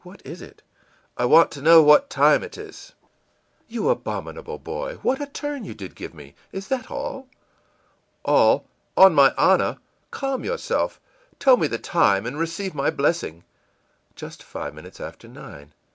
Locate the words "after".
14.99-15.27